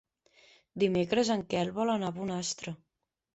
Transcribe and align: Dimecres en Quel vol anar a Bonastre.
Dimecres 0.83 1.29
en 1.35 1.43
Quel 1.51 1.69
vol 1.81 1.93
anar 1.97 2.11
a 2.15 2.17
Bonastre. 2.17 2.75